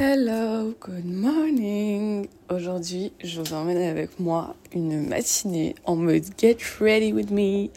[0.00, 2.28] Hello, good morning.
[2.48, 7.70] Aujourd'hui, je vous emmène avec moi une matinée en mode get ready with me.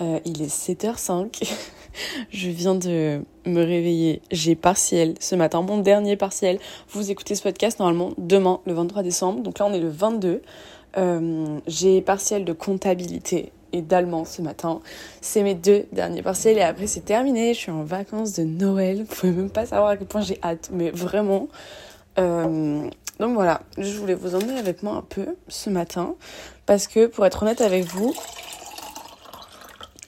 [0.00, 1.52] Euh, il est 7h05.
[2.30, 4.22] je viens de me réveiller.
[4.30, 6.58] J'ai partiel ce matin, mon dernier partiel.
[6.88, 9.42] Vous écoutez ce podcast normalement demain, le 23 décembre.
[9.42, 10.40] Donc là, on est le 22.
[10.96, 14.80] Euh, j'ai partiel de comptabilité et d'allemand ce matin.
[15.20, 17.54] C'est mes deux derniers partiels et après c'est terminé.
[17.54, 19.04] Je suis en vacances de Noël.
[19.08, 21.48] Vous pouvez même pas savoir à quel point j'ai hâte, mais vraiment.
[22.18, 26.14] Euh, donc voilà, je voulais vous emmener avec moi un peu ce matin
[26.66, 28.14] parce que pour être honnête avec vous,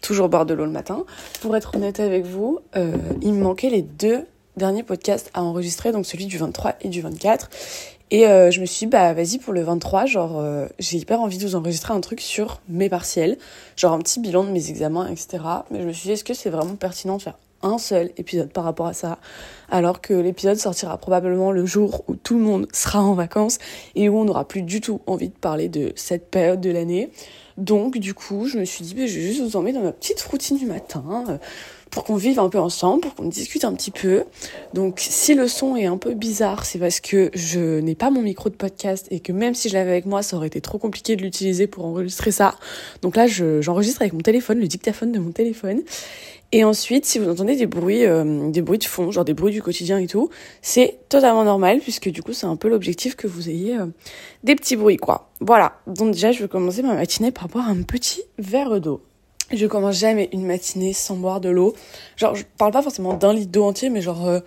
[0.01, 1.05] toujours boire de l'eau le matin,
[1.41, 4.27] pour être honnête avec vous, euh, il me manquait les deux
[4.57, 7.49] derniers podcasts à enregistrer, donc celui du 23 et du 24.
[8.13, 11.23] Et euh, je me suis dit, bah vas-y pour le 23, genre euh, j'ai hyper
[11.23, 13.39] envie de vous enregistrer un truc sur mes partiels,
[13.75, 15.43] genre un petit bilan de mes examens, etc.
[15.71, 18.53] Mais je me suis dit, est-ce que c'est vraiment pertinent de faire un seul épisode
[18.53, 19.17] par rapport à ça,
[19.71, 23.57] alors que l'épisode sortira probablement le jour où tout le monde sera en vacances
[23.95, 27.11] et où on n'aura plus du tout envie de parler de cette période de l'année.
[27.57, 29.93] Donc du coup, je me suis dit, bah, je vais juste vous emmener dans ma
[29.93, 31.39] petite routine du matin.
[31.93, 34.25] Pour qu'on vive un peu ensemble, pour qu'on discute un petit peu.
[34.75, 38.23] Donc si le son est un peu bizarre, c'est parce que je n'ai pas mon
[38.23, 40.79] micro de podcast et que même si je l'avais avec moi, ça aurait été trop
[40.79, 42.57] compliqué de l'utiliser pour enregistrer ça.
[43.03, 45.83] Donc là, j'enregistre avec mon téléphone, le dictaphone de mon téléphone.
[46.55, 49.53] Et ensuite, si vous entendez des bruits, euh, des bruits de fond, genre des bruits
[49.53, 53.27] du quotidien et tout, c'est totalement normal puisque du coup, c'est un peu l'objectif que
[53.27, 53.87] vous ayez euh,
[54.45, 55.31] des petits bruits, quoi.
[55.41, 55.81] Voilà.
[55.87, 59.03] Donc déjà, je vais commencer ma matinée par boire un petit verre d'eau.
[59.53, 61.75] Je commence jamais une matinée sans boire de l'eau.
[62.17, 64.41] Genre, je parle pas forcément d'un litre d'eau entier, mais genre euh,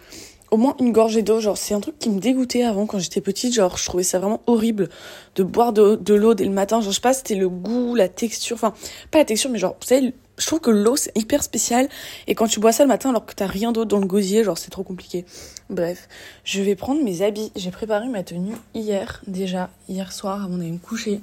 [0.50, 1.40] au moins une gorgée d'eau.
[1.40, 3.54] Genre, c'est un truc qui me dégoûtait avant quand j'étais petite.
[3.54, 4.90] Genre, je trouvais ça vraiment horrible
[5.36, 6.82] de boire de, de l'eau dès le matin.
[6.82, 8.56] Genre, je sais pas, c'était le goût, la texture.
[8.56, 8.74] Enfin,
[9.12, 11.88] pas la texture, mais genre, vous savez, je trouve que l'eau c'est hyper spécial
[12.28, 14.44] et quand tu bois ça le matin alors que t'as rien d'autre dans le gosier,
[14.44, 15.26] genre c'est trop compliqué.
[15.70, 16.08] Bref,
[16.44, 17.52] je vais prendre mes habits.
[17.56, 21.22] J'ai préparé ma tenue hier déjà, hier soir avant d'aller me coucher.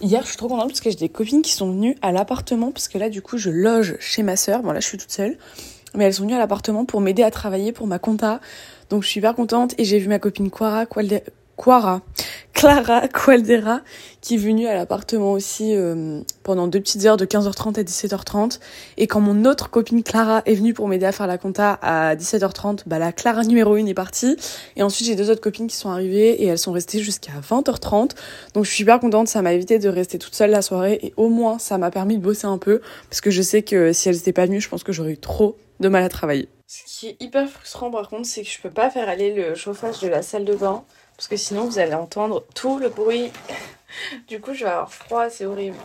[0.00, 2.72] Hier, je suis trop contente parce que j'ai des copines qui sont venues à l'appartement
[2.72, 4.62] parce que là du coup je loge chez ma sœur.
[4.62, 5.36] Bon là je suis toute seule,
[5.94, 8.40] mais elles sont venues à l'appartement pour m'aider à travailler pour ma compta.
[8.90, 10.86] Donc je suis hyper contente et j'ai vu ma copine Quara,
[11.56, 12.02] Quara,
[12.62, 13.80] Clara Qualdera
[14.20, 18.60] qui est venue à l'appartement aussi euh, pendant deux petites heures de 15h30 à 17h30
[18.98, 22.14] et quand mon autre copine Clara est venue pour m'aider à faire la compta à
[22.14, 24.36] 17h30 bah la Clara numéro 1 est partie.
[24.76, 28.10] Et ensuite j'ai deux autres copines qui sont arrivées et elles sont restées jusqu'à 20h30
[28.54, 29.26] donc je suis super contente.
[29.26, 32.16] Ça m'a évité de rester toute seule la soirée et au moins ça m'a permis
[32.16, 32.80] de bosser un peu
[33.10, 35.18] parce que je sais que si elles n'étaient pas venues je pense que j'aurais eu
[35.18, 36.48] trop de mal à travailler.
[36.68, 39.56] Ce qui est hyper frustrant par contre c'est que je peux pas faire aller le
[39.56, 40.84] chauffage de la salle de bain
[41.22, 43.30] parce que sinon vous allez entendre tout le bruit.
[44.26, 45.76] du coup, je vais avoir froid, c'est horrible.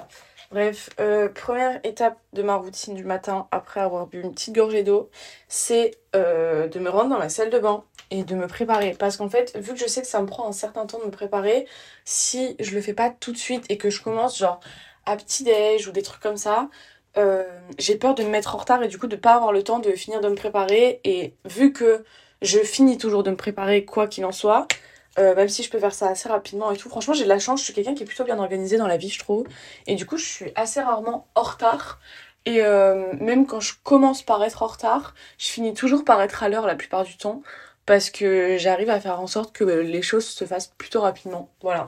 [0.49, 4.81] Bref, euh, première étape de ma routine du matin après avoir bu une petite gorgée
[4.81, 5.11] d'eau,
[5.47, 8.95] c'est euh, de me rendre dans la salle de bain et de me préparer.
[8.97, 11.05] Parce qu'en fait, vu que je sais que ça me prend un certain temps de
[11.05, 11.67] me préparer,
[12.03, 14.59] si je le fais pas tout de suite et que je commence genre
[15.05, 16.67] à petit déj ou des trucs comme ça,
[17.19, 17.43] euh,
[17.77, 19.77] j'ai peur de me mettre en retard et du coup de pas avoir le temps
[19.77, 20.99] de finir de me préparer.
[21.03, 22.03] Et vu que
[22.41, 24.67] je finis toujours de me préparer quoi qu'il en soit,
[25.19, 26.89] euh, même si je peux faire ça assez rapidement et tout.
[26.89, 28.97] Franchement, j'ai de la chance, je suis quelqu'un qui est plutôt bien organisé dans la
[28.97, 29.45] vie, je trouve.
[29.87, 31.99] Et du coup, je suis assez rarement en retard.
[32.45, 36.43] Et euh, même quand je commence par être en retard, je finis toujours par être
[36.43, 37.41] à l'heure la plupart du temps.
[37.85, 41.49] Parce que j'arrive à faire en sorte que les choses se fassent plutôt rapidement.
[41.61, 41.87] Voilà.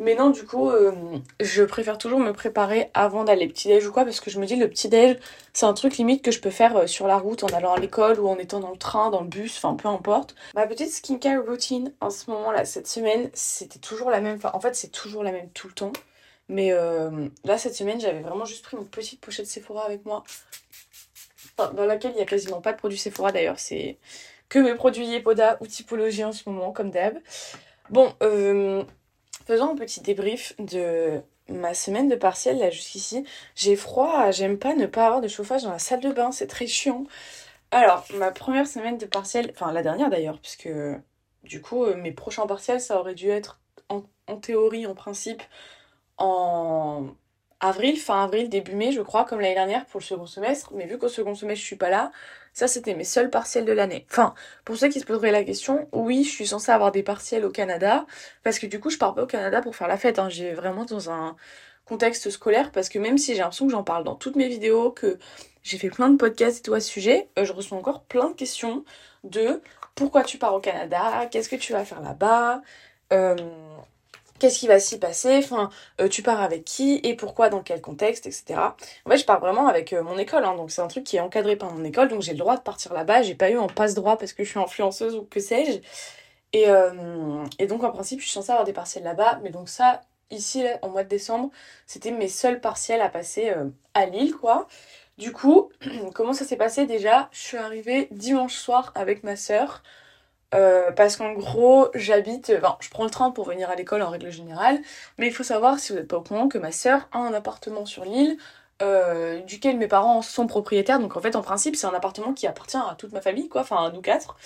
[0.00, 0.92] Mais non, du coup, euh,
[1.40, 4.54] je préfère toujours me préparer avant d'aller petit-déj ou quoi, parce que je me dis,
[4.54, 5.18] le petit-déj,
[5.52, 7.80] c'est un truc limite que je peux faire euh, sur la route en allant à
[7.80, 10.36] l'école ou en étant dans le train, dans le bus, enfin peu importe.
[10.54, 14.38] Ma petite skincare routine en ce moment-là, cette semaine, c'était toujours la même.
[14.52, 15.92] En fait, c'est toujours la même tout le temps.
[16.48, 20.22] Mais euh, là, cette semaine, j'avais vraiment juste pris une petite pochette Sephora avec moi.
[21.56, 23.58] dans laquelle il n'y a quasiment pas de produits Sephora d'ailleurs.
[23.58, 23.98] C'est
[24.48, 27.18] que mes produits Yepoda ou typologie en ce moment, comme d'hab.
[27.90, 28.84] Bon, euh,
[29.48, 33.24] Faisons un petit débrief de ma semaine de partiel là jusqu'ici.
[33.54, 36.46] J'ai froid, j'aime pas ne pas avoir de chauffage dans la salle de bain, c'est
[36.46, 37.04] très chiant.
[37.70, 40.68] Alors, ma première semaine de partiel, enfin la dernière d'ailleurs, puisque
[41.44, 43.58] du coup euh, mes prochains partiels ça aurait dû être
[43.88, 45.42] en théorie, en principe,
[46.18, 47.06] en
[47.60, 50.72] avril, fin avril, début mai, je crois, comme l'année dernière pour le second semestre.
[50.74, 52.12] Mais vu qu'au second semestre je suis pas là,
[52.52, 54.06] ça, c'était mes seuls partiels de l'année.
[54.10, 54.34] Enfin,
[54.64, 57.50] pour ceux qui se poseraient la question, oui, je suis censée avoir des partiels au
[57.50, 58.06] Canada,
[58.42, 60.18] parce que du coup, je pars pas au Canada pour faire la fête.
[60.18, 60.28] Hein.
[60.28, 61.36] J'ai vraiment dans un
[61.84, 64.90] contexte scolaire, parce que même si j'ai l'impression que j'en parle dans toutes mes vidéos,
[64.90, 65.18] que
[65.62, 68.30] j'ai fait plein de podcasts et tout à ce sujet, euh, je reçois encore plein
[68.30, 68.84] de questions
[69.24, 69.62] de
[69.94, 72.62] pourquoi tu pars au Canada, qu'est-ce que tu vas faire là-bas,
[73.12, 73.36] euh,
[74.38, 75.70] qu'est-ce qui va s'y passer, enfin,
[76.00, 78.54] euh, tu pars avec qui et pourquoi, dans quel contexte, etc.
[79.04, 81.16] En fait, je pars vraiment avec euh, mon école, hein, donc c'est un truc qui
[81.16, 83.22] est encadré par mon école, donc j'ai le droit de partir là-bas.
[83.22, 85.80] J'ai pas eu un passe droit parce que je suis influenceuse ou que sais-je.
[86.54, 86.66] Et,
[87.58, 90.00] et donc en principe je suis censée avoir des partiels là-bas, mais donc ça,
[90.30, 91.50] ici en mois de décembre,
[91.86, 93.52] c'était mes seuls partiels à passer
[93.94, 94.66] à Lille quoi.
[95.18, 95.70] Du coup,
[96.14, 97.28] comment ça s'est passé déjà?
[97.32, 99.82] Je suis arrivée dimanche soir avec ma sœur.
[100.54, 104.08] Euh, parce qu'en gros, j'habite, enfin, je prends le train pour venir à l'école en
[104.10, 104.80] règle générale,
[105.18, 107.34] mais il faut savoir, si vous n'êtes pas au courant, que ma sœur a un
[107.34, 108.38] appartement sur l'île,
[108.80, 112.46] euh, duquel mes parents sont propriétaires, donc en fait, en principe, c'est un appartement qui
[112.46, 114.36] appartient à toute ma famille, quoi, enfin, à nous quatre.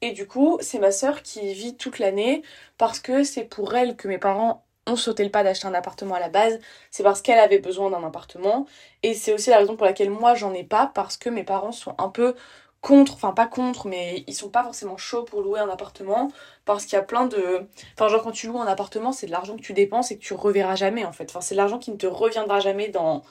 [0.00, 2.42] Et du coup, c'est ma sœur qui vit toute l'année,
[2.76, 6.14] parce que c'est pour elle que mes parents ont sauté le pas d'acheter un appartement
[6.14, 6.58] à la base,
[6.90, 8.66] c'est parce qu'elle avait besoin d'un appartement,
[9.02, 11.72] et c'est aussi la raison pour laquelle moi j'en ai pas, parce que mes parents
[11.72, 12.34] sont un peu
[12.80, 16.30] contre, enfin pas contre, mais ils sont pas forcément chauds pour louer un appartement
[16.64, 17.66] parce qu'il y a plein de.
[17.94, 20.22] Enfin, genre quand tu loues un appartement, c'est de l'argent que tu dépenses et que
[20.22, 21.24] tu reverras jamais en fait.
[21.30, 23.22] Enfin, c'est de l'argent qui ne te reviendra jamais dans,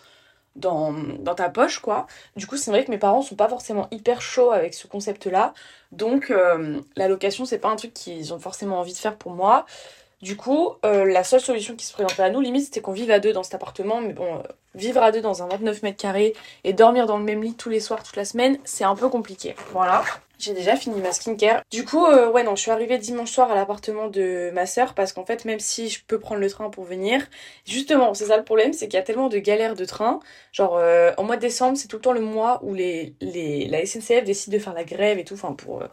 [0.56, 2.08] dans, dans ta poche quoi.
[2.36, 5.28] Du coup, c'est vrai que mes parents sont pas forcément hyper chauds avec ce concept
[5.28, 5.54] là.
[5.92, 9.34] Donc, euh, la location, c'est pas un truc qu'ils ont forcément envie de faire pour
[9.34, 9.66] moi.
[10.22, 13.12] Du coup, euh, la seule solution qui se présentait à nous, limite, c'était qu'on vive
[13.12, 14.02] à deux dans cet appartement.
[14.02, 14.42] Mais bon, euh,
[14.74, 16.34] vivre à deux dans un 29 mètres carrés
[16.64, 19.10] et dormir dans le même lit tous les soirs, toute la semaine, c'est un peu
[19.10, 19.56] compliqué.
[19.72, 20.04] Voilà.
[20.40, 21.64] J'ai déjà fini ma skincare.
[21.72, 24.94] Du coup, euh, ouais, non, je suis arrivée dimanche soir à l'appartement de ma sœur
[24.94, 27.26] parce qu'en fait, même si je peux prendre le train pour venir,
[27.66, 30.20] justement, c'est ça le problème, c'est qu'il y a tellement de galères de train.
[30.52, 33.66] Genre, euh, en mois de décembre, c'est tout le temps le mois où les, les,
[33.68, 35.88] la SNCF décide de faire la grève et tout, enfin, pour euh,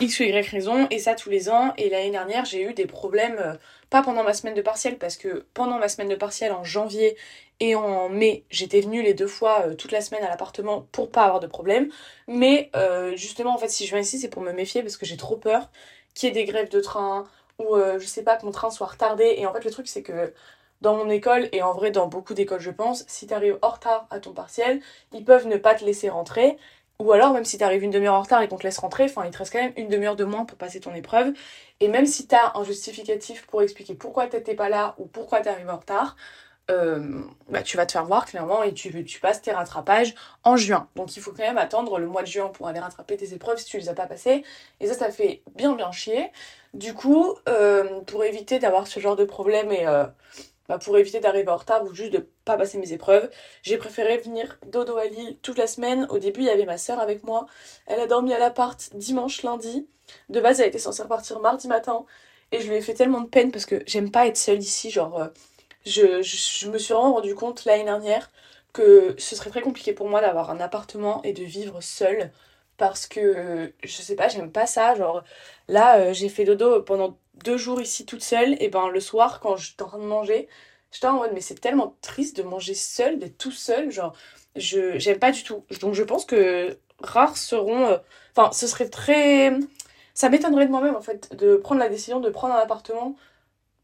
[0.00, 1.74] X ou Y raison, et ça tous les ans.
[1.76, 3.58] Et l'année dernière, j'ai eu des problèmes,
[3.90, 7.16] pas pendant ma semaine de partiel, parce que pendant ma semaine de partiel en janvier
[7.60, 11.10] et en mai, j'étais venue les deux fois euh, toute la semaine à l'appartement pour
[11.10, 11.90] pas avoir de problème.
[12.26, 15.06] Mais euh, justement, en fait, si je viens ici, c'est pour me méfier parce que
[15.06, 15.70] j'ai trop peur
[16.14, 17.26] qu'il y ait des grèves de train
[17.58, 19.34] ou euh, je sais pas que mon train soit retardé.
[19.38, 20.32] Et en fait, le truc, c'est que
[20.80, 24.06] dans mon école, et en vrai dans beaucoup d'écoles, je pense, si t'arrives en retard
[24.10, 24.80] à ton partiel,
[25.12, 26.56] ils peuvent ne pas te laisser rentrer.
[26.98, 29.24] Ou alors, même si t'arrives une demi-heure en retard et qu'on te laisse rentrer, enfin,
[29.24, 31.32] il te reste quand même une demi-heure de moins pour passer ton épreuve.
[31.80, 35.48] Et même si t'as un justificatif pour expliquer pourquoi t'étais pas là ou pourquoi t'es
[35.50, 36.16] arrivé en retard,
[36.70, 38.90] euh, bah, tu vas te faire voir clairement et tu,
[39.20, 40.14] passes tes rattrapages
[40.44, 40.88] en juin.
[40.96, 43.58] Donc il faut quand même attendre le mois de juin pour aller rattraper tes épreuves
[43.58, 44.44] si tu les as pas passées.
[44.80, 46.30] Et ça, ça fait bien bien chier.
[46.72, 50.04] Du coup, euh, pour éviter d'avoir ce genre de problème et euh,
[50.68, 53.28] bah, pour éviter d'arriver en retard ou juste de pas passer mes épreuves,
[53.62, 56.06] j'ai préféré venir dodo à Lille toute la semaine.
[56.10, 57.46] Au début, il y avait ma soeur avec moi.
[57.86, 59.88] Elle a dormi à l'appart dimanche, lundi.
[60.28, 62.04] De base, elle était censée repartir mardi matin.
[62.52, 64.90] Et je lui ai fait tellement de peine parce que j'aime pas être seule ici,
[64.90, 65.30] genre
[65.86, 68.30] je, je, me suis vraiment rendu compte l'année dernière
[68.72, 72.30] que ce serait très compliqué pour moi d'avoir un appartement et de vivre seule
[72.80, 74.94] parce que je sais pas, j'aime pas ça.
[74.94, 75.22] Genre
[75.68, 79.40] là, euh, j'ai fait dodo pendant deux jours ici toute seule, et ben le soir,
[79.40, 80.48] quand j'étais en train de manger,
[80.90, 83.90] j'étais en mode mais c'est tellement triste de manger seule, d'être tout seul.
[83.90, 84.14] Genre,
[84.56, 85.64] je j'aime pas du tout.
[85.80, 87.86] Donc je pense que rares seront.
[87.86, 87.98] Euh,
[88.36, 89.52] enfin, ce serait très.
[90.14, 93.16] Ça m'étonnerait de moi-même en fait de prendre la décision de prendre un appartement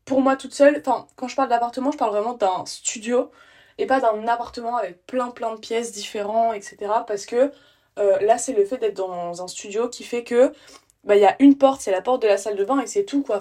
[0.06, 3.30] pour moi toute seule, enfin quand je parle d'appartement, je parle vraiment d'un studio
[3.78, 6.76] et pas d'un appartement avec plein plein de pièces différents, etc.
[7.06, 7.52] Parce que
[7.98, 10.52] euh, là c'est le fait d'être dans un studio qui fait que
[11.04, 13.04] bah y a une porte, c'est la porte de la salle de bain et c'est
[13.04, 13.40] tout quoi.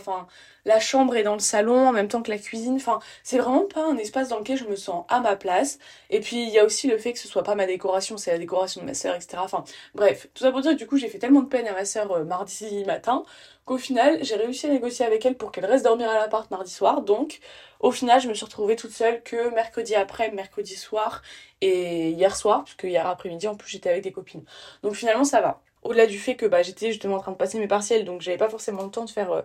[0.65, 2.75] La chambre est dans le salon en même temps que la cuisine.
[2.75, 5.79] Enfin, c'est vraiment pas un espace dans lequel je me sens à ma place.
[6.09, 8.31] Et puis il y a aussi le fait que ce soit pas ma décoration, c'est
[8.31, 9.37] la décoration de ma sœur, etc.
[9.39, 9.63] Enfin,
[9.93, 11.85] bref, tout ça pour dire que du coup j'ai fait tellement de peine à ma
[11.85, 13.23] sœur euh, mardi matin
[13.65, 16.71] qu'au final j'ai réussi à négocier avec elle pour qu'elle reste dormir à l'appart mardi
[16.71, 17.01] soir.
[17.01, 17.39] Donc
[17.79, 21.21] au final je me suis retrouvée toute seule que mercredi après, mercredi soir
[21.61, 24.43] et hier soir, puisque hier après-midi en plus j'étais avec des copines.
[24.83, 27.59] Donc finalement ça va au-delà du fait que bah, j'étais justement en train de passer
[27.59, 29.41] mes partiels, donc j'avais pas forcément le temps de faire euh,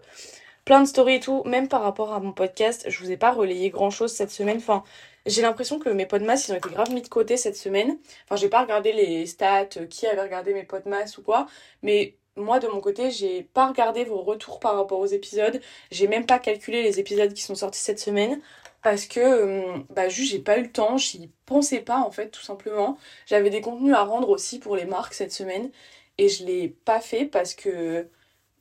[0.64, 3.32] plein de stories et tout, même par rapport à mon podcast, je vous ai pas
[3.32, 4.58] relayé grand chose cette semaine.
[4.58, 4.82] Enfin,
[5.26, 7.98] j'ai l'impression que mes podmas ils ont été grave mis de côté cette semaine.
[8.24, 11.46] Enfin, j'ai pas regardé les stats, euh, qui avait regardé mes podmas ou quoi,
[11.82, 15.60] mais moi de mon côté, j'ai pas regardé vos retours par rapport aux épisodes.
[15.90, 18.40] J'ai même pas calculé les épisodes qui sont sortis cette semaine
[18.82, 22.30] parce que euh, bah juste j'ai pas eu le temps, j'y pensais pas en fait
[22.30, 22.98] tout simplement.
[23.26, 25.70] J'avais des contenus à rendre aussi pour les marques cette semaine
[26.18, 28.08] et je l'ai pas fait parce que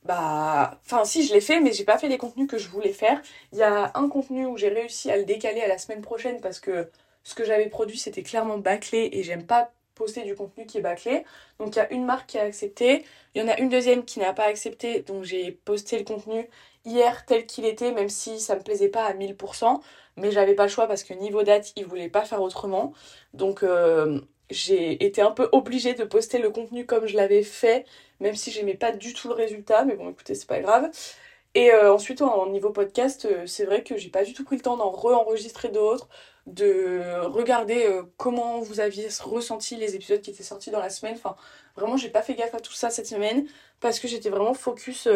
[0.04, 2.94] bah enfin si je l'ai fait mais j'ai pas fait les contenus que je voulais
[2.94, 3.22] faire.
[3.52, 6.40] Il y a un contenu où j'ai réussi à le décaler à la semaine prochaine
[6.42, 6.90] parce que
[7.24, 10.82] ce que j'avais produit c'était clairement bâclé et j'aime pas poster du contenu qui est
[10.82, 11.26] bâclé.
[11.60, 13.06] Donc il y a une marque qui a accepté.
[13.36, 16.48] Il y en a une deuxième qui n'a pas accepté donc j'ai posté le contenu
[16.86, 19.82] hier tel qu'il était même si ça me plaisait pas à 1000%
[20.18, 22.94] mais j'avais pas le choix parce que niveau date ils voulaient pas faire autrement.
[23.34, 27.86] Donc euh, j'ai été un peu obligée de poster le contenu comme je l'avais fait,
[28.20, 30.90] même si j'aimais pas du tout le résultat, mais bon écoutez, c'est pas grave.
[31.56, 34.56] Et euh, ensuite, en niveau podcast, euh, c'est vrai que j'ai pas du tout pris
[34.56, 36.08] le temps d'en re-enregistrer d'autres,
[36.46, 41.16] de regarder euh, comment vous aviez ressenti les épisodes qui étaient sortis dans la semaine.
[41.16, 41.36] Enfin,
[41.76, 43.48] vraiment, j'ai pas fait gaffe à tout ça cette semaine
[43.80, 45.08] parce que j'étais vraiment focus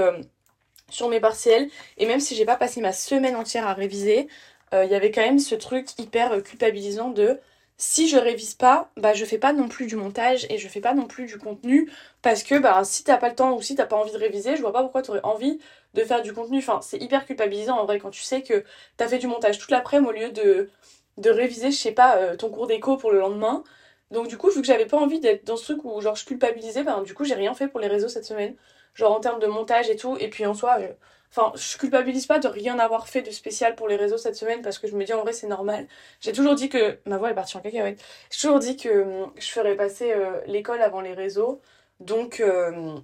[0.89, 1.69] sur mes partiels.
[1.97, 4.27] Et même si j'ai pas passé ma semaine entière à réviser,
[4.73, 7.39] il y avait quand même ce truc hyper culpabilisant de
[7.77, 10.79] si je révise pas, bah je fais pas non plus du montage et je fais
[10.81, 13.75] pas non plus du contenu parce que bah si t'as pas le temps ou si
[13.75, 15.59] t'as pas envie de réviser, je vois pas pourquoi t'aurais envie
[15.93, 16.59] de faire du contenu.
[16.59, 18.63] Enfin, c'est hyper culpabilisant en vrai quand tu sais que
[18.97, 20.69] t'as fait du montage toute l'après-midi au lieu de,
[21.17, 23.63] de réviser, je sais pas, euh, ton cours d'écho pour le lendemain.
[24.11, 26.25] Donc du coup, vu que j'avais pas envie d'être dans ce truc où genre je
[26.25, 28.55] culpabilisais, bah du coup j'ai rien fait pour les réseaux cette semaine.
[28.95, 30.17] Genre en termes de montage et tout.
[30.19, 30.87] Et puis en soi, euh,
[31.35, 34.61] Enfin, je culpabilise pas de rien avoir fait de spécial pour les réseaux cette semaine
[34.61, 35.87] parce que je me dis en vrai c'est normal.
[36.19, 36.99] J'ai toujours dit que.
[37.07, 37.99] Ma voix est partie en cacahuète.
[38.29, 41.59] J'ai toujours dit que hum, je ferais passer euh, l'école avant les réseaux.
[41.99, 42.97] Donc, euh,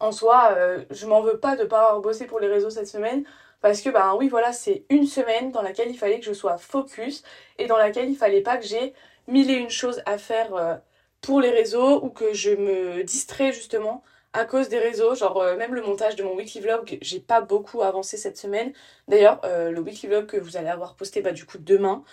[0.00, 2.86] en soi, euh, je m'en veux pas de pas avoir bossé pour les réseaux cette
[2.88, 3.24] semaine.
[3.60, 6.58] Parce que, bah oui, voilà, c'est une semaine dans laquelle il fallait que je sois
[6.58, 7.24] focus
[7.58, 8.94] et dans laquelle il fallait pas que j'ai
[9.28, 10.80] mille et une choses à faire
[11.20, 14.04] pour les réseaux ou que je me distrais justement
[14.36, 15.14] à cause des réseaux.
[15.14, 18.72] Genre, euh, même le montage de mon weekly vlog, j'ai pas beaucoup avancé cette semaine.
[19.08, 22.04] D'ailleurs, euh, le weekly vlog que vous allez avoir posté, bah, du coup, demain,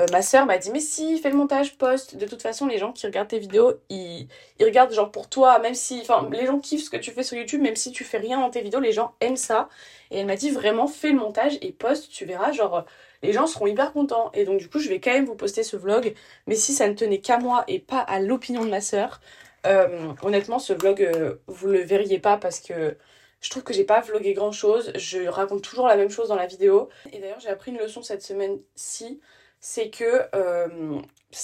[0.00, 2.16] euh, ma soeur m'a dit, mais si, fais le montage, poste.
[2.16, 5.58] De toute façon, les gens qui regardent tes vidéos, ils, ils regardent, genre, pour toi,
[5.60, 6.00] même si.
[6.02, 8.40] Enfin, les gens kiffent ce que tu fais sur YouTube, même si tu fais rien
[8.40, 9.68] dans tes vidéos, les gens aiment ça.
[10.10, 12.84] Et elle m'a dit, vraiment, fais le montage et poste, tu verras, genre
[13.22, 14.30] les gens seront hyper contents.
[14.34, 16.14] Et donc du coup, je vais quand même vous poster ce vlog.
[16.46, 19.20] Mais si ça ne tenait qu'à moi et pas à l'opinion de ma soeur,
[19.66, 22.96] euh, honnêtement, ce vlog, euh, vous le verriez pas parce que
[23.40, 24.92] je trouve que j'ai pas vlogué grand chose.
[24.96, 26.88] Je raconte toujours la même chose dans la vidéo.
[27.12, 29.20] Et d'ailleurs, j'ai appris une leçon cette semaine-ci.
[29.60, 31.00] C'est que euh,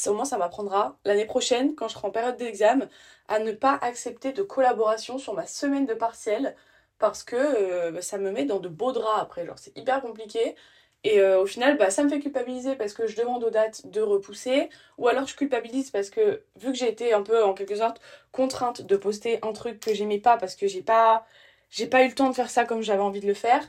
[0.07, 2.89] au moins ça m'apprendra l'année prochaine, quand je serai en période d'examen,
[3.29, 6.57] à ne pas accepter de collaboration sur ma semaine de partiel
[6.99, 9.45] parce que bah, ça me met dans de beaux draps après.
[9.47, 10.57] Genre, c'est hyper compliqué.
[11.07, 13.87] Et euh, au final, bah, ça me fait culpabiliser parce que je demande aux dates
[13.87, 14.71] de repousser.
[14.99, 18.01] Ou alors je culpabilise parce que, vu que j'ai été un peu, en quelque sorte,
[18.33, 21.25] contrainte de poster un truc que j'aimais pas parce que j'ai pas,
[21.71, 23.63] j'ai pas eu le temps de faire ça comme j'avais envie de le faire,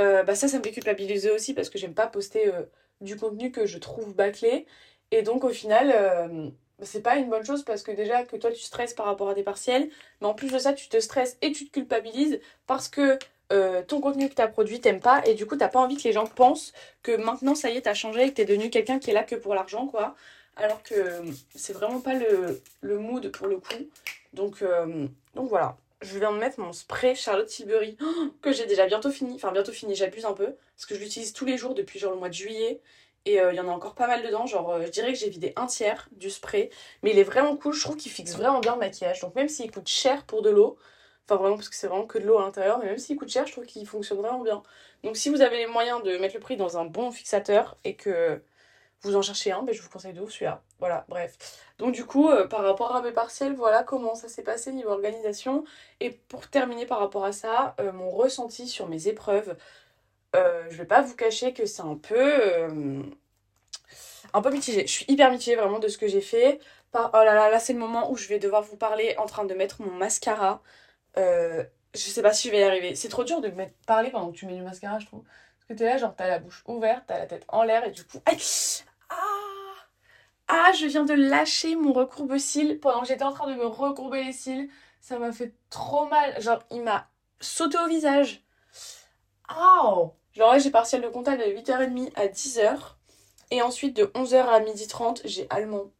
[0.00, 2.64] euh, bah ça, ça me fait culpabiliser aussi parce que j'aime pas poster euh,
[3.00, 4.66] du contenu que je trouve bâclé.
[5.12, 8.60] Et donc, au final, c'est pas une bonne chose parce que déjà que toi tu
[8.60, 11.52] stresses par rapport à tes partiels, mais en plus de ça, tu te stresses et
[11.52, 13.18] tu te culpabilises parce que
[13.52, 15.96] euh, ton contenu que tu as produit t'aimes pas et du coup t'as pas envie
[15.96, 18.70] que les gens pensent que maintenant ça y est t'as changé et que t'es devenu
[18.70, 20.14] quelqu'un qui est là que pour l'argent quoi.
[20.56, 21.22] Alors que
[21.54, 23.88] c'est vraiment pas le, le, mood pour le coup.
[24.34, 25.76] Donc, euh, donc voilà.
[26.02, 27.96] Je viens de mettre mon spray Charlotte Tilbury
[28.42, 29.34] que j'ai déjà bientôt fini.
[29.34, 30.54] Enfin bientôt fini j'abuse un peu.
[30.76, 32.80] Parce que je l'utilise tous les jours depuis genre le mois de juillet.
[33.26, 34.46] Et euh, il y en a encore pas mal dedans.
[34.46, 36.70] Genre je dirais que j'ai vidé un tiers du spray.
[37.02, 37.72] Mais il est vraiment cool.
[37.72, 39.20] Je trouve qu'il fixe vraiment bien le maquillage.
[39.20, 40.76] Donc même s'il coûte cher pour de l'eau
[41.30, 42.78] Enfin, vraiment, parce que c'est vraiment que de l'eau à l'intérieur.
[42.80, 44.62] Mais même s'il coûte cher, je trouve qu'il fonctionne vraiment bien.
[45.04, 47.94] Donc, si vous avez les moyens de mettre le prix dans un bon fixateur et
[47.94, 48.42] que
[49.02, 50.62] vous en cherchez un, ben, je vous conseille de vous celui-là.
[50.80, 51.36] Voilà, bref.
[51.78, 54.90] Donc, du coup, euh, par rapport à mes partiels, voilà comment ça s'est passé niveau
[54.90, 55.64] organisation.
[56.00, 59.56] Et pour terminer par rapport à ça, euh, mon ressenti sur mes épreuves.
[60.36, 62.68] Euh, je vais pas vous cacher que c'est un peu.
[64.32, 64.86] un peu mitigé.
[64.86, 66.60] Je suis hyper mitigée vraiment de ce que j'ai fait.
[66.92, 67.10] Par...
[67.14, 69.44] Oh là là, là c'est le moment où je vais devoir vous parler en train
[69.44, 70.60] de mettre mon mascara.
[71.16, 71.64] Euh,
[71.94, 72.94] je sais pas si je vais y arriver.
[72.94, 75.22] C'est trop dur de me parler pendant que tu mets du mascara, je trouve.
[75.24, 77.90] Parce que t'es là, genre, t'as la bouche ouverte, t'as la tête en l'air, et
[77.90, 78.18] du coup.
[79.08, 79.74] Ah
[80.48, 84.24] Ah, je viens de lâcher mon recourbe-cils pendant que j'étais en train de me recourber
[84.24, 84.68] les cils.
[85.00, 86.40] Ça m'a fait trop mal.
[86.40, 87.08] Genre, il m'a
[87.40, 88.42] sauté au visage.
[89.50, 92.96] Oh Genre j'ai partiel de comptable de 8h30 à 10h.
[93.50, 95.90] Et ensuite, de 11h à 12h30, j'ai allemand.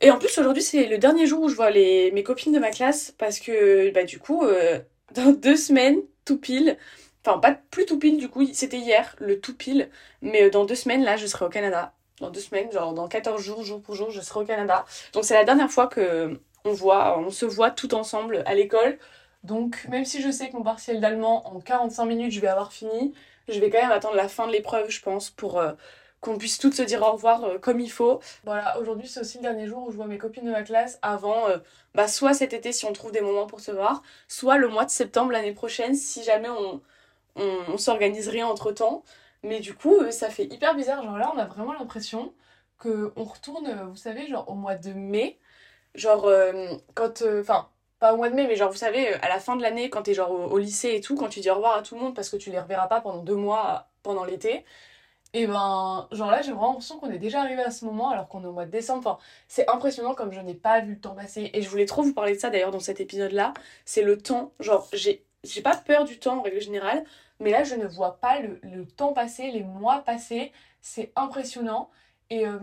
[0.00, 2.58] Et en plus, aujourd'hui, c'est le dernier jour où je vois les, mes copines de
[2.58, 4.78] ma classe parce que, bah, du coup, euh,
[5.14, 6.76] dans deux semaines, tout pile,
[7.24, 9.90] enfin, pas plus tout pile, du coup, c'était hier, le tout pile,
[10.22, 11.94] mais euh, dans deux semaines, là, je serai au Canada.
[12.20, 14.84] Dans deux semaines, genre dans 14 jours, jour pour jour, je serai au Canada.
[15.12, 18.98] Donc, c'est la dernière fois que on voit, on se voit tout ensemble à l'école.
[19.44, 22.72] Donc, même si je sais que mon partiel d'allemand, en 45 minutes, je vais avoir
[22.72, 23.14] fini,
[23.48, 25.58] je vais quand même attendre la fin de l'épreuve, je pense, pour.
[25.58, 25.72] Euh,
[26.20, 28.20] qu'on puisse toutes se dire au revoir euh, comme il faut.
[28.44, 30.98] Voilà, aujourd'hui c'est aussi le dernier jour où je vois mes copines de ma classe
[31.02, 31.58] avant, euh,
[31.94, 34.84] bah, soit cet été si on trouve des moments pour se voir, soit le mois
[34.84, 36.80] de septembre l'année prochaine si jamais on,
[37.36, 39.04] on, s'organise rien entre temps.
[39.44, 41.02] Mais du coup, euh, ça fait hyper bizarre.
[41.02, 42.32] Genre là, on a vraiment l'impression
[42.78, 45.38] qu'on retourne, vous savez, genre au mois de mai.
[45.94, 46.30] Genre,
[46.94, 47.22] quand.
[47.40, 49.90] Enfin, pas au mois de mai, mais genre, vous savez, à la fin de l'année,
[49.90, 51.94] quand t'es genre au, au, lycée et tout, quand tu dis au revoir à tout
[51.96, 54.64] le monde parce que tu les reverras pas pendant deux mois pendant l'été,
[55.34, 58.28] et ben, genre là, j'ai vraiment l'impression qu'on est déjà arrivé à ce moment alors
[58.28, 59.18] qu'on est au mois de décembre.
[59.46, 61.50] C'est impressionnant comme je n'ai pas vu le temps passer.
[61.52, 63.52] Et je voulais trop vous parler de ça d'ailleurs dans cet épisode-là.
[63.84, 64.52] C'est le temps.
[64.58, 67.04] Genre, j'ai, j'ai pas peur du temps en règle générale,
[67.40, 70.52] mais là, je ne vois pas le, le temps passer, les mois passer.
[70.80, 71.90] C'est impressionnant.
[72.30, 72.58] Et, euh,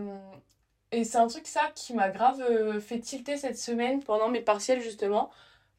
[0.92, 4.42] et c'est un truc, ça, qui m'a grave euh, fait tilter cette semaine pendant mes
[4.42, 5.30] partiels, justement.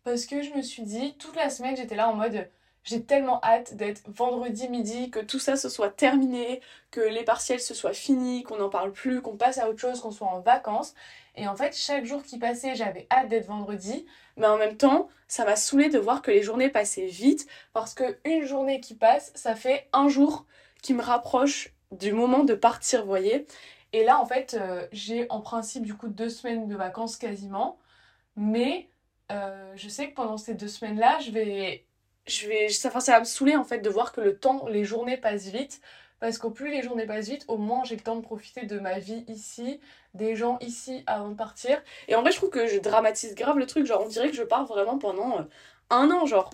[0.05, 2.49] Parce que je me suis dit, toute la semaine, j'étais là en mode
[2.87, 6.61] j'ai tellement hâte d'être vendredi midi, que tout ça se soit terminé,
[6.93, 10.00] que les partiels se soient finis, qu'on n'en parle plus, qu'on passe à autre chose,
[10.00, 10.95] qu'on soit en vacances.
[11.35, 15.09] Et en fait, chaque jour qui passait, j'avais hâte d'être vendredi, mais en même temps,
[15.26, 18.95] ça m'a saoulé de voir que les journées passaient vite, parce que une journée qui
[18.95, 20.47] passe, ça fait un jour
[20.81, 23.47] qui me rapproche du moment de partir, voyez.
[23.93, 27.78] Et là, en fait, euh, j'ai en principe du coup deux semaines de vacances quasiment,
[28.37, 28.88] mais
[29.33, 31.86] euh, je sais que pendant ces deux semaines-là, je vais
[32.26, 34.85] je vais, ça, ça va me saouler en fait de voir que le temps, les
[34.85, 35.80] journées passent vite.
[36.21, 38.78] Parce qu'au plus les journées passent vite, au moins j'ai le temps de profiter de
[38.78, 39.80] ma vie ici,
[40.14, 41.83] des gens ici avant de partir.
[42.09, 43.87] Et en vrai, je trouve que je dramatise grave le truc.
[43.87, 45.42] Genre, on dirait que je pars vraiment pendant euh,
[45.90, 46.25] un an.
[46.25, 46.50] Genre,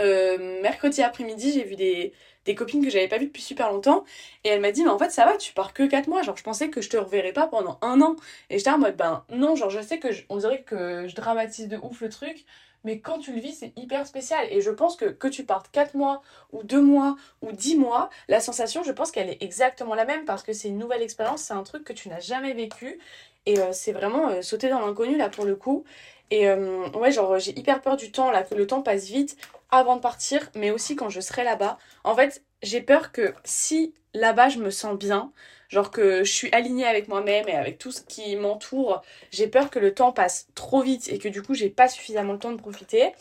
[0.00, 2.12] euh, mercredi après-midi, j'ai vu des,
[2.44, 4.04] des copines que j'avais pas vues depuis super longtemps.
[4.42, 6.22] Et elle m'a dit, mais en fait, ça va, tu pars que 4 mois.
[6.22, 8.16] Genre, je pensais que je te reverrais pas pendant un an.
[8.50, 11.68] Et j'étais en mode, ben non, genre, je sais que on dirait que je dramatise
[11.68, 12.44] de ouf le truc
[12.84, 14.46] mais quand tu le vis, c'est hyper spécial.
[14.50, 16.22] Et je pense que que tu partes 4 mois,
[16.52, 20.24] ou 2 mois, ou 10 mois, la sensation, je pense qu'elle est exactement la même
[20.24, 22.98] parce que c'est une nouvelle expérience, c'est un truc que tu n'as jamais vécu.
[23.46, 25.84] Et euh, c'est vraiment euh, sauter dans l'inconnu là pour le coup.
[26.30, 29.36] Et euh, ouais, genre j'ai hyper peur du temps là, que le temps passe vite
[29.70, 31.78] avant de partir, mais aussi quand je serai là-bas.
[32.04, 35.32] En fait, j'ai peur que si là-bas je me sens bien,
[35.72, 39.70] genre que je suis alignée avec moi-même et avec tout ce qui m'entoure, j'ai peur
[39.70, 42.52] que le temps passe trop vite et que du coup j'ai pas suffisamment le temps
[42.52, 43.12] de profiter.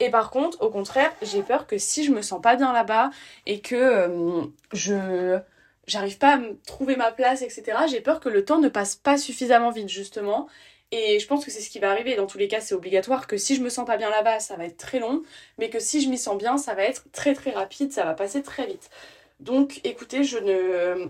[0.00, 3.10] Et par contre, au contraire, j'ai peur que si je me sens pas bien là-bas
[3.46, 4.42] et que euh,
[4.72, 5.38] je
[5.86, 9.16] j'arrive pas à trouver ma place, etc., j'ai peur que le temps ne passe pas
[9.16, 10.48] suffisamment vite justement.
[10.90, 12.16] Et je pense que c'est ce qui va arriver.
[12.16, 14.56] Dans tous les cas, c'est obligatoire que si je me sens pas bien là-bas, ça
[14.56, 15.22] va être très long,
[15.58, 18.14] mais que si je m'y sens bien, ça va être très très rapide, ça va
[18.14, 18.90] passer très vite.
[19.40, 21.08] Donc écoutez, je ne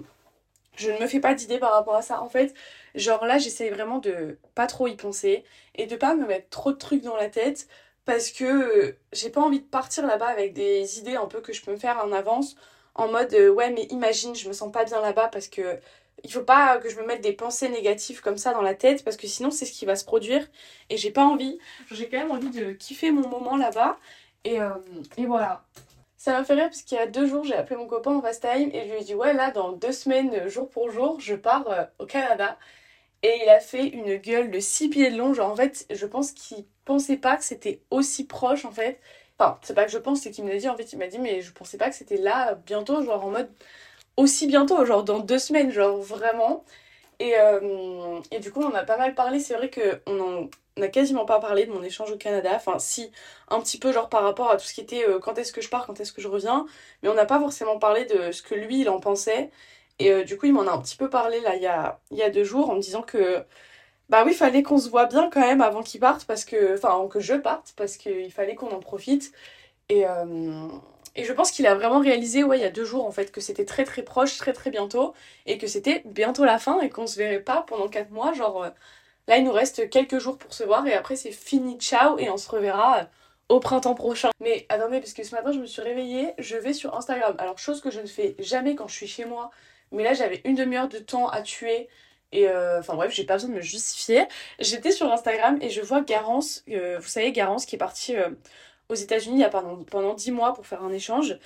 [0.77, 2.23] je ne me fais pas d'idée par rapport à ça.
[2.23, 2.55] En fait,
[2.95, 6.73] genre là, j'essaie vraiment de pas trop y penser et de pas me mettre trop
[6.73, 7.69] de trucs dans la tête
[8.05, 11.63] parce que j'ai pas envie de partir là-bas avec des idées un peu que je
[11.63, 12.57] peux me faire en avance
[12.95, 15.79] en mode euh, ouais, mais imagine, je me sens pas bien là-bas parce que
[16.25, 19.03] il faut pas que je me mette des pensées négatives comme ça dans la tête
[19.05, 20.47] parce que sinon c'est ce qui va se produire
[20.91, 21.59] et j'ai pas envie.
[21.91, 23.99] J'ai quand même envie de kiffer mon moment là-bas
[24.45, 24.71] et, euh,
[25.17, 25.65] et voilà.
[26.23, 28.23] Ça m'a fait rire parce qu'il y a deux jours, j'ai appelé mon copain en
[28.23, 31.35] FaceTime et je lui ai dit Ouais, là, dans deux semaines, jour pour jour, je
[31.35, 32.57] pars euh, au Canada.
[33.25, 35.35] Et il a fait une gueule de six pieds de long.
[35.35, 39.01] Genre, en fait, je pense qu'il pensait pas que c'était aussi proche, en fait.
[39.39, 40.69] Enfin, c'est pas que je pense, c'est qu'il me l'a dit.
[40.69, 43.31] En fait, il m'a dit Mais je pensais pas que c'était là, bientôt, genre en
[43.31, 43.51] mode
[44.17, 46.65] aussi bientôt, genre dans deux semaines, genre vraiment.
[47.23, 49.39] Et, euh, et du coup, on en a pas mal parlé.
[49.39, 52.51] C'est vrai qu'on n'a quasiment pas parlé de mon échange au Canada.
[52.55, 53.13] Enfin, si,
[53.49, 55.61] un petit peu, genre par rapport à tout ce qui était euh, quand est-ce que
[55.61, 56.67] je pars, quand est-ce que je reviens.
[57.03, 59.51] Mais on n'a pas forcément parlé de ce que lui, il en pensait.
[60.01, 62.01] Et euh, du coup, il m'en a un petit peu parlé là, il y a,
[62.11, 63.45] y a deux jours, en me disant que.
[64.11, 66.77] Bah oui, il fallait qu'on se voit bien quand même avant qu'il parte, parce que.
[66.77, 69.33] Enfin, que je parte, parce qu'il fallait qu'on en profite.
[69.91, 70.05] Et.
[71.17, 73.33] Et je pense qu'il a vraiment réalisé, ouais, il y a deux jours en fait,
[73.33, 75.15] que c'était très très proche, très très bientôt,
[75.47, 78.33] et que c'était bientôt la fin et qu'on se verrait pas pendant quatre mois.
[78.33, 78.73] Genre,
[79.29, 82.29] Là, il nous reste quelques jours pour se voir et après, c'est fini, ciao, et
[82.31, 83.05] on se reverra euh,
[83.49, 84.31] au printemps prochain.
[84.41, 87.35] Mais attendez, parce que ce matin, je me suis réveillée, je vais sur Instagram.
[87.39, 89.51] Alors, chose que je ne fais jamais quand je suis chez moi,
[89.93, 91.89] mais là, j'avais une demi-heure de temps à tuer.
[92.33, 94.27] Et euh, enfin bref, j'ai pas besoin de me justifier.
[94.59, 98.17] J'étais sur Instagram et je vois Garance, euh, vous savez, Garance qui est partie
[98.93, 101.39] aux États-Unis pendant, pendant 10 mois pour faire un échange.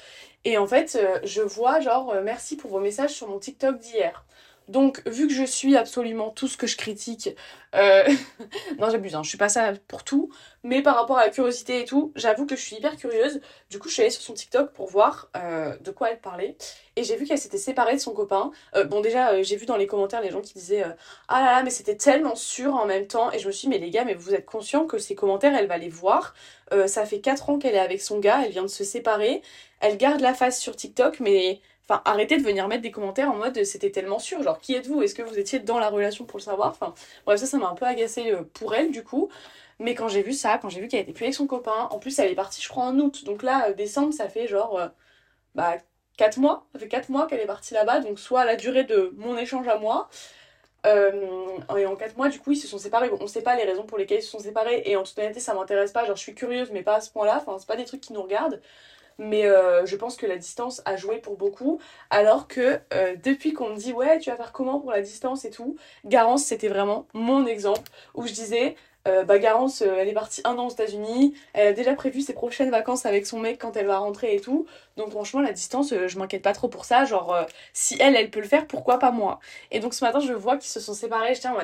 [0.44, 4.24] Et en fait, je vois genre merci pour vos messages sur mon TikTok d'hier.
[4.68, 7.30] Donc, vu que je suis absolument tout ce que je critique,
[7.76, 8.04] euh...
[8.78, 10.30] non j'abuse, hein, je suis pas ça pour tout,
[10.64, 13.40] mais par rapport à la curiosité et tout, j'avoue que je suis hyper curieuse.
[13.70, 16.56] Du coup, je suis allée sur son TikTok pour voir euh, de quoi elle parlait,
[16.96, 18.50] et j'ai vu qu'elle s'était séparée de son copain.
[18.74, 20.84] Euh, bon, déjà, euh, j'ai vu dans les commentaires les gens qui disaient
[21.28, 23.74] Ah là là, mais c'était tellement sûr en même temps, et je me suis dit,
[23.76, 26.34] mais les gars, mais vous êtes conscients que ces commentaires, elle va les voir.
[26.86, 29.42] ça fait 4 ans qu'elle est avec son gars, elle vient de se séparer,
[29.80, 33.36] elle garde la face sur TikTok, mais Enfin, arrêtez de venir mettre des commentaires en
[33.36, 34.42] mode c'était tellement sûr.
[34.42, 35.02] Genre, qui êtes-vous?
[35.02, 36.70] Est-ce que vous étiez dans la relation pour le savoir?
[36.70, 36.94] Enfin,
[37.26, 39.28] bref, ça, ça m'a un peu agacé euh, pour elle du coup.
[39.78, 41.98] Mais quand j'ai vu ça, quand j'ai vu qu'elle était plus avec son copain, en
[41.98, 43.24] plus elle est partie, je crois, en août.
[43.24, 44.78] Donc là, euh, décembre, ça fait genre.
[44.78, 44.88] Euh,
[45.54, 45.78] bah,
[46.18, 46.66] 4 mois.
[46.72, 48.00] Ça fait 4 mois qu'elle est partie là-bas.
[48.00, 50.08] Donc, soit la durée de mon échange à moi.
[50.84, 53.10] et en 4 mois, du coup, ils se sont séparés.
[53.20, 54.82] On sait pas les raisons pour lesquelles ils se sont séparés.
[54.86, 56.04] Et en toute honnêteté, ça m'intéresse pas.
[56.06, 57.38] Genre, je suis curieuse, mais pas à ce point-là.
[57.42, 58.60] Enfin, c'est pas des trucs qui nous regardent
[59.18, 61.80] mais euh, je pense que la distance a joué pour beaucoup.
[62.10, 65.44] Alors que euh, depuis qu'on me dit ouais, tu vas faire comment pour la distance
[65.44, 68.76] et tout, Garance c'était vraiment mon exemple où je disais
[69.08, 72.34] euh, bah Garance elle est partie un an aux États-Unis, elle a déjà prévu ses
[72.34, 74.66] prochaines vacances avec son mec quand elle va rentrer et tout.
[74.96, 77.36] Donc franchement la distance je m'inquiète pas trop pour ça, genre
[77.72, 79.38] si elle elle peut le faire, pourquoi pas moi?
[79.70, 81.58] Et donc ce matin je vois qu'ils se sont séparés, je tiens en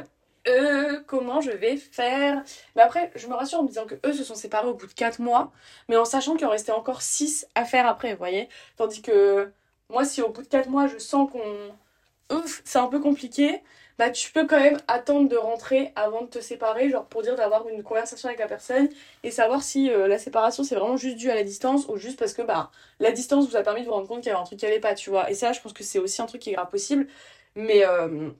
[0.49, 2.43] euh, comment je vais faire
[2.75, 4.87] Mais après, je me rassure en me disant que eux se sont séparés au bout
[4.87, 5.53] de 4 mois,
[5.89, 9.53] mais en sachant qu'il en restait encore 6 à faire après, vous voyez Tandis que
[9.89, 12.37] moi, si au bout de 4 mois, je sens qu'on...
[12.37, 13.63] Ouf, c'est un peu compliqué,
[13.99, 17.37] bah tu peux quand même attendre de rentrer avant de te séparer, genre pour dire
[17.37, 18.89] d'avoir une conversation avec la personne
[19.23, 22.19] et savoir si euh, la séparation c'est vraiment juste dû à la distance ou juste
[22.19, 24.41] parce que bah la distance vous a permis de vous rendre compte qu'il y avait
[24.41, 25.31] un truc qui allait pas, tu vois.
[25.31, 27.07] Et ça, je pense que c'est aussi un truc qui est grave possible.
[27.55, 28.31] Mais euh,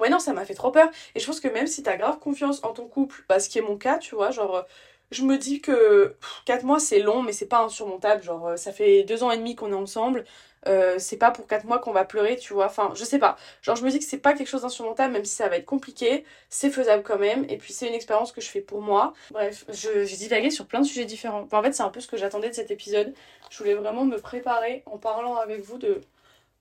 [0.00, 0.88] ouais, non, ça m'a fait trop peur.
[1.14, 3.58] Et je pense que même si t'as grave confiance en ton couple, bah ce qui
[3.58, 4.64] est mon cas, tu vois, genre
[5.12, 9.04] je me dis que 4 mois c'est long mais c'est pas insurmontable genre ça fait
[9.04, 10.24] 2 ans et demi qu'on est ensemble
[10.66, 12.66] euh, c'est pas pour 4 mois qu'on va pleurer, tu vois.
[12.66, 13.36] Enfin, je sais pas.
[13.62, 15.66] Genre, je me dis que c'est pas quelque chose d'insurmontable, même si ça va être
[15.66, 16.24] compliqué.
[16.48, 17.44] C'est faisable quand même.
[17.48, 19.12] Et puis, c'est une expérience que je fais pour moi.
[19.30, 21.46] Bref, j'ai divagué sur plein de sujets différents.
[21.50, 23.14] en fait, c'est un peu ce que j'attendais de cet épisode.
[23.50, 26.00] Je voulais vraiment me préparer en parlant avec vous de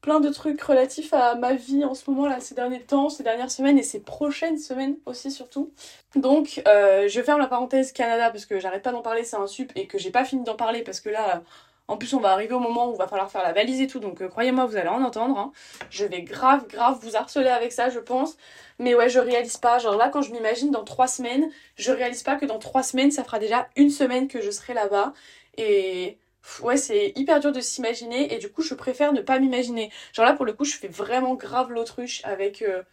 [0.02, 3.24] plein de trucs relatifs à ma vie en ce moment là ces derniers temps, ces
[3.24, 5.72] dernières semaines et ces prochaines semaines aussi surtout.
[6.16, 9.48] Donc euh, je ferme la parenthèse Canada parce que j'arrête pas d'en parler, c'est un
[9.48, 11.44] sup et que j'ai pas fini d'en parler parce que là
[11.88, 13.88] en plus, on va arriver au moment où il va falloir faire la valise et
[13.88, 15.38] tout, donc euh, croyez-moi, vous allez en entendre.
[15.38, 15.52] Hein.
[15.92, 18.38] Je vais grave, grave vous harceler avec ça, je pense.
[18.80, 19.78] Mais ouais, je réalise pas.
[19.78, 23.12] Genre là, quand je m'imagine dans trois semaines, je réalise pas que dans trois semaines,
[23.12, 25.14] ça fera déjà une semaine que je serai là-bas.
[25.58, 26.18] Et
[26.62, 28.34] ouais, c'est hyper dur de s'imaginer.
[28.34, 29.92] Et du coup, je préfère ne pas m'imaginer.
[30.14, 32.84] Genre là, pour le coup, je fais vraiment grave l'autruche avec euh,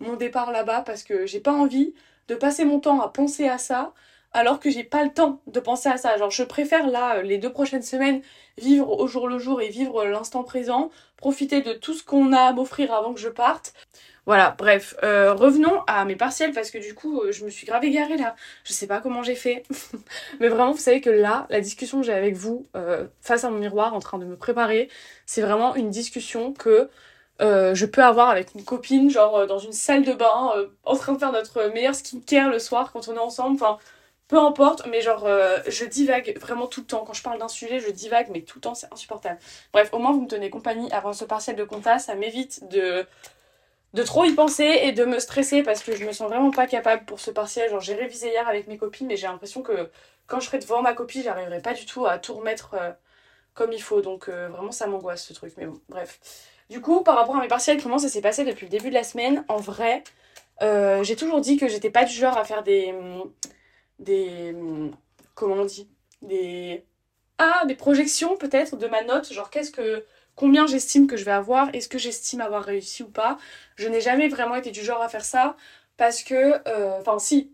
[0.00, 1.94] mon départ là-bas parce que j'ai pas envie
[2.28, 3.92] de passer mon temps à penser à ça
[4.32, 6.16] alors que j'ai pas le temps de penser à ça.
[6.18, 8.22] Genre, je préfère là, euh, les deux prochaines semaines,
[8.58, 12.40] vivre au jour le jour et vivre l'instant présent, profiter de tout ce qu'on a
[12.42, 13.72] à m'offrir avant que je parte.
[14.28, 17.66] Voilà, bref, euh, revenons à mes partiels parce que du coup, euh, je me suis
[17.66, 18.36] grave égarée là.
[18.62, 19.62] Je sais pas comment j'ai fait.
[20.40, 22.66] Mais vraiment, vous savez que là, la discussion que j'ai avec vous,
[23.22, 24.90] face à mon miroir, en train de me préparer,
[25.24, 26.90] c'est vraiment une discussion que
[27.40, 30.52] je peux avoir avec une copine, genre dans une salle de bain,
[30.84, 33.54] en train de faire notre meilleur skincare le soir quand on est ensemble.
[33.54, 33.78] Enfin,
[34.28, 37.04] peu importe, mais genre, euh, je divague vraiment tout le temps.
[37.06, 39.38] Quand je parle d'un sujet, je divague, mais tout le temps, c'est insupportable.
[39.72, 41.98] Bref, au moins, vous me tenez compagnie avant ce partiel de compta.
[41.98, 43.06] Ça m'évite de,
[43.94, 46.66] de trop y penser et de me stresser parce que je me sens vraiment pas
[46.66, 47.70] capable pour ce partiel.
[47.70, 49.90] Genre, j'ai révisé hier avec mes copines, mais j'ai l'impression que
[50.26, 52.92] quand je serai devant ma copie, j'arriverai pas du tout à tout remettre euh,
[53.54, 54.00] comme il faut.
[54.02, 55.54] Donc, euh, vraiment, ça m'angoisse ce truc.
[55.56, 56.20] Mais bon, bref.
[56.70, 58.94] Du coup, par rapport à mes partiels, comment ça s'est passé depuis le début de
[58.94, 59.44] la semaine?
[59.48, 60.04] En vrai,
[60.60, 62.94] j'ai toujours dit que j'étais pas du genre à faire des
[63.98, 64.54] des
[65.34, 65.88] comment on dit?
[66.22, 66.84] Des
[67.38, 70.04] ah des projections peut-être de ma note genre qu'est-ce que
[70.38, 73.38] combien j'estime que je vais avoir est-ce que j'estime avoir réussi ou pas.
[73.76, 75.56] Je n'ai jamais vraiment été du genre à faire ça
[75.96, 77.50] parce que euh, enfin si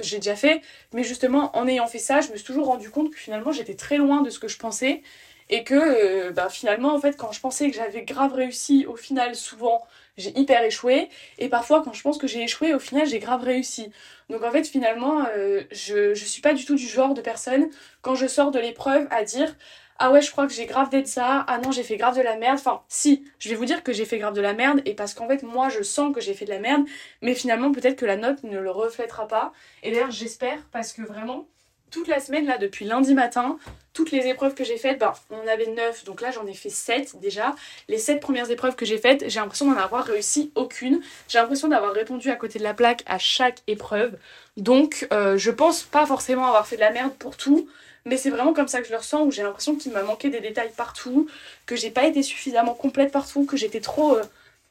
[0.00, 0.60] j'ai déjà fait
[0.92, 3.74] mais justement en ayant fait ça je me suis toujours rendu compte que finalement j'étais
[3.74, 5.02] très loin de ce que je pensais
[5.48, 8.96] et que euh, bah, finalement en fait quand je pensais que j'avais grave réussi au
[8.96, 9.82] final souvent
[10.18, 13.44] j'ai hyper échoué et parfois quand je pense que j'ai échoué au final j'ai grave
[13.44, 13.90] réussi.
[14.28, 17.70] Donc en fait finalement euh, je, je suis pas du tout du genre de personne
[18.02, 19.56] quand je sors de l'épreuve à dire
[19.98, 22.22] ah ouais je crois que j'ai grave d'être ça ah non j'ai fait grave de
[22.22, 24.82] la merde enfin si je vais vous dire que j'ai fait grave de la merde
[24.84, 26.84] et parce qu'en fait moi je sens que j'ai fait de la merde
[27.22, 31.02] mais finalement peut-être que la note ne le reflètera pas et d'ailleurs j'espère parce que
[31.02, 31.46] vraiment
[31.90, 33.58] toute la semaine, là, depuis lundi matin,
[33.92, 36.68] toutes les épreuves que j'ai faites, ben, on avait 9, donc là j'en ai fait
[36.68, 37.54] 7 déjà.
[37.88, 41.00] Les 7 premières épreuves que j'ai faites, j'ai l'impression d'en avoir réussi aucune.
[41.28, 44.18] J'ai l'impression d'avoir répondu à côté de la plaque à chaque épreuve.
[44.56, 47.68] Donc euh, je pense pas forcément avoir fait de la merde pour tout,
[48.06, 50.30] mais c'est vraiment comme ça que je le ressens, où j'ai l'impression qu'il m'a manqué
[50.30, 51.26] des détails partout,
[51.66, 54.22] que j'ai pas été suffisamment complète partout, que j'étais trop, euh,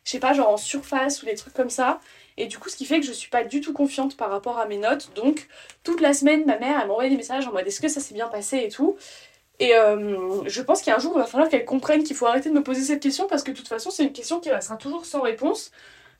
[0.06, 2.00] je sais pas, genre en surface ou des trucs comme ça.
[2.38, 4.58] Et du coup, ce qui fait que je suis pas du tout confiante par rapport
[4.58, 5.12] à mes notes.
[5.16, 5.48] Donc,
[5.84, 8.14] toute la semaine, ma mère, elle m'envoyait des messages en mode est-ce que ça s'est
[8.14, 8.96] bien passé et tout.
[9.60, 12.16] Et euh, je pense qu'il y a un jour, il va falloir qu'elle comprenne qu'il
[12.16, 14.40] faut arrêter de me poser cette question parce que de toute façon, c'est une question
[14.40, 15.72] qui restera toujours sans réponse.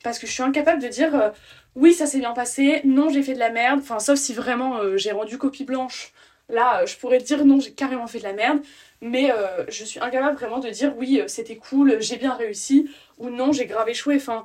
[0.04, 1.30] Parce que je suis incapable de dire euh,
[1.76, 3.80] oui, ça s'est bien passé, non, j'ai fait de la merde.
[3.82, 6.12] Enfin, sauf si vraiment j'ai rendu copie blanche.
[6.48, 8.60] Là, je pourrais dire non, j'ai carrément fait de la merde.
[9.00, 9.30] Mais
[9.68, 12.88] je suis incapable vraiment de dire oui, c'était cool, j'ai bien réussi.
[13.18, 14.16] Ou non, j'ai grave échoué.
[14.16, 14.44] Enfin,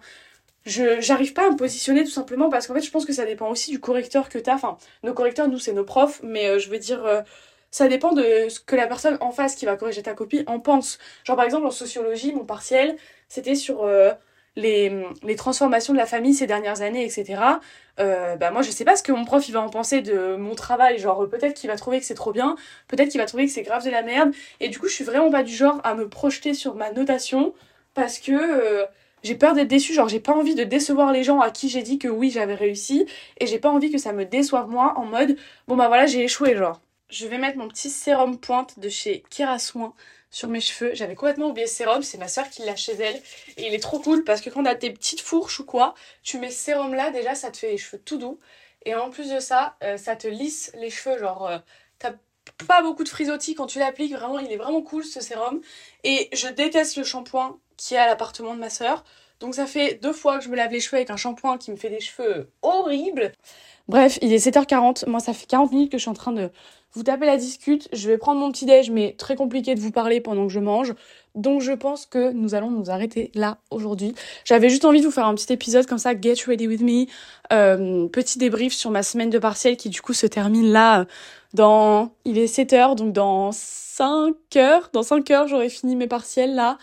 [0.65, 3.25] je j'arrive pas à me positionner tout simplement parce qu'en fait je pense que ça
[3.25, 6.59] dépend aussi du correcteur que t'as enfin nos correcteurs nous c'est nos profs mais euh,
[6.59, 7.21] je veux dire euh,
[7.71, 10.59] ça dépend de ce que la personne en face qui va corriger ta copie en
[10.59, 12.95] pense genre par exemple en sociologie mon partiel
[13.27, 14.11] c'était sur euh,
[14.55, 17.41] les, les transformations de la famille ces dernières années etc
[17.97, 20.55] bah moi je sais pas ce que mon prof il va en penser de mon
[20.55, 20.97] travail.
[20.97, 22.55] Genre peut-être qu'il va trouver que c'est trop bien.
[22.87, 24.31] Peut-être qu'il va trouver que c'est grave de la merde.
[24.59, 27.53] Et du coup je suis vraiment pas du genre à me projeter sur ma notation
[27.93, 28.87] parce que
[29.23, 31.83] j'ai peur d'être déçue, genre j'ai pas envie de décevoir les gens à qui j'ai
[31.83, 33.05] dit que oui j'avais réussi.
[33.39, 35.37] Et j'ai pas envie que ça me déçoive moi en mode
[35.67, 36.81] bon bah voilà j'ai échoué genre.
[37.09, 39.93] Je vais mettre mon petit sérum pointe de chez Kira Soin
[40.32, 40.96] sur mes cheveux.
[40.96, 43.22] J'avais complètement oublié ce sérum, c'est ma soeur qui l'a chez elle.
[43.58, 46.39] Et il est trop cool parce que quand t'as tes petites fourches ou quoi, tu
[46.39, 48.39] mets ce sérum là, déjà ça te fait les cheveux tout doux.
[48.86, 51.58] Et en plus de ça, euh, ça te lisse les cheveux, genre euh,
[52.00, 52.13] t'as
[52.67, 55.62] pas beaucoup de frisottis quand tu l'appliques, vraiment il est vraiment cool ce sérum.
[56.04, 59.04] Et je déteste le shampoing qui est à l'appartement de ma soeur.
[59.39, 61.72] Donc ça fait deux fois que je me lave les cheveux avec un shampoing qui
[61.72, 63.34] me fait des cheveux horribles.
[63.88, 66.52] Bref, il est 7h40, moi ça fait 40 minutes que je suis en train de
[66.93, 67.88] vous taper la discute.
[67.93, 70.60] Je vais prendre mon petit déj, mais très compliqué de vous parler pendant que je
[70.60, 70.93] mange.
[71.36, 74.13] Donc je pense que nous allons nous arrêter là aujourd'hui.
[74.43, 77.06] J'avais juste envie de vous faire un petit épisode comme ça, Get Ready With Me,
[77.54, 81.06] euh, petit débrief sur ma semaine de partiel qui du coup se termine là
[81.54, 82.12] dans...
[82.25, 84.89] Il est 7h, donc dans 5 heures.
[84.93, 86.77] Dans 5 heures, j'aurai fini mes partiels là.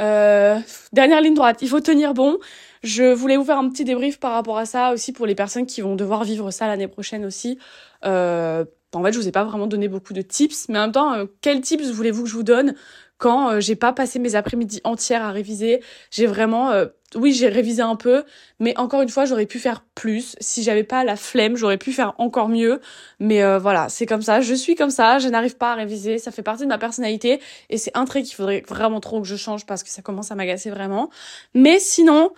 [0.00, 0.58] Euh,
[0.92, 2.38] dernière ligne droite, il faut tenir bon.
[2.82, 5.66] Je voulais vous faire un petit débrief par rapport à ça aussi pour les personnes
[5.66, 7.58] qui vont devoir vivre ça l'année prochaine aussi.
[8.04, 10.92] Euh, en fait, je vous ai pas vraiment donné beaucoup de tips, mais en même
[10.92, 12.74] temps, euh, quels tips voulez-vous que je vous donne
[13.18, 15.82] quand euh, j'ai pas passé mes après-midi entières à réviser?
[16.10, 18.24] J'ai vraiment, euh, oui, j'ai révisé un peu,
[18.60, 20.36] mais encore une fois, j'aurais pu faire plus.
[20.40, 22.80] Si j'avais pas la flemme, j'aurais pu faire encore mieux.
[23.20, 24.40] Mais voilà, c'est comme ça.
[24.40, 25.18] Je suis comme ça.
[25.18, 26.18] Je n'arrive pas à réviser.
[26.18, 29.26] Ça fait partie de ma personnalité et c'est un trait qu'il faudrait vraiment trop que
[29.26, 31.10] je change parce que ça commence à m'agacer vraiment.
[31.54, 32.32] Mais sinon.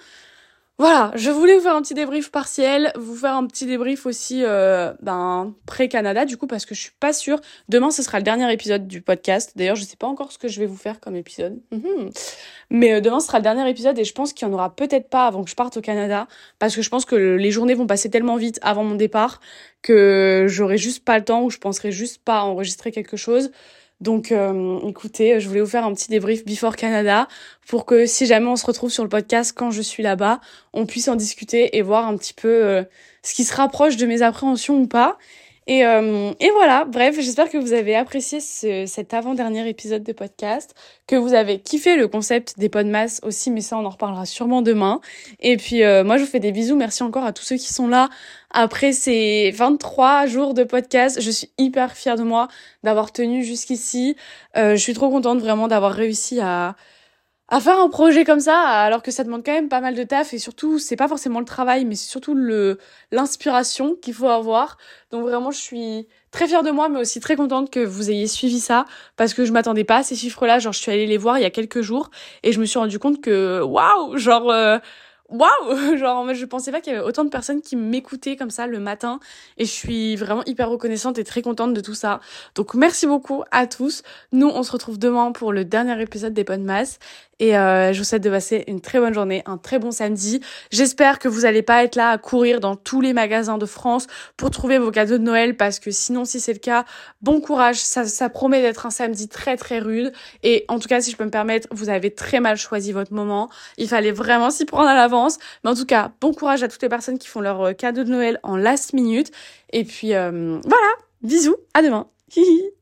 [0.81, 4.45] Voilà, je voulais vous faire un petit débrief partiel, vous faire un petit débrief aussi
[4.45, 4.93] euh,
[5.67, 7.41] pré-Canada du coup parce que je suis pas sûre.
[7.69, 9.55] Demain ce sera le dernier épisode du podcast.
[9.57, 11.61] D'ailleurs je sais pas encore ce que je vais vous faire comme épisode.
[11.73, 12.11] Mhm.
[12.71, 14.77] Mais euh, demain ce sera le dernier épisode et je pense qu'il y en aura
[14.77, 16.29] peut-être pas avant que je parte au Canada
[16.61, 19.41] parce que je pense que les journées vont passer tellement vite avant mon départ
[19.83, 23.51] que j'aurai juste pas le temps ou je penserai juste pas à enregistrer quelque chose.
[24.01, 27.27] Donc euh, écoutez, je voulais vous faire un petit débrief Before Canada
[27.67, 30.41] pour que si jamais on se retrouve sur le podcast quand je suis là-bas,
[30.73, 32.85] on puisse en discuter et voir un petit peu euh,
[33.23, 35.19] ce qui se rapproche de mes appréhensions ou pas.
[35.67, 40.13] Et, euh, et voilà, bref, j'espère que vous avez apprécié ce, cet avant-dernier épisode de
[40.13, 40.75] podcast,
[41.07, 44.63] que vous avez kiffé le concept des podmas aussi, mais ça on en reparlera sûrement
[44.63, 45.03] demain.
[45.41, 47.87] Et puis moi je vous fais des bisous, merci encore à tous ceux qui sont
[47.87, 48.09] là
[48.51, 51.21] après ces 23 jours de podcast.
[51.21, 52.49] Je suis hyper fière de moi
[52.83, 54.17] d'avoir tenu jusqu'ici.
[54.57, 56.77] Euh, je suis trop contente vraiment d'avoir réussi à
[57.51, 60.03] à faire un projet comme ça alors que ça demande quand même pas mal de
[60.03, 62.79] taf et surtout c'est pas forcément le travail mais c'est surtout le
[63.11, 64.77] l'inspiration qu'il faut avoir
[65.11, 68.27] donc vraiment je suis très fière de moi mais aussi très contente que vous ayez
[68.27, 68.85] suivi ça
[69.17, 71.39] parce que je m'attendais pas à ces chiffres là genre je suis allée les voir
[71.39, 72.11] il y a quelques jours
[72.43, 74.79] et je me suis rendu compte que waouh genre euh,
[75.29, 75.97] waouh!
[75.97, 78.79] Genre je pensais pas qu'il y avait autant de personnes qui m'écoutaient comme ça le
[78.79, 79.21] matin.
[79.57, 82.21] Et je suis vraiment hyper reconnaissante et très contente de tout ça.
[82.55, 84.03] Donc merci beaucoup à tous.
[84.33, 86.99] Nous on se retrouve demain pour le dernier épisode des masses
[87.41, 90.41] et euh, je vous souhaite de passer une très bonne journée, un très bon samedi.
[90.71, 94.07] J'espère que vous allez pas être là à courir dans tous les magasins de France
[94.37, 96.85] pour trouver vos cadeaux de Noël parce que sinon si c'est le cas,
[97.23, 100.13] bon courage, ça, ça promet d'être un samedi très très rude.
[100.43, 103.13] Et en tout cas, si je peux me permettre, vous avez très mal choisi votre
[103.13, 103.49] moment.
[103.77, 105.39] Il fallait vraiment s'y prendre à l'avance.
[105.65, 108.05] Mais en tout cas, bon courage à toutes les personnes qui font leurs euh, cadeaux
[108.05, 109.31] de Noël en last minute.
[109.73, 110.89] Et puis euh, voilà,
[111.23, 112.07] bisous, à demain.
[112.37, 112.71] Hihi.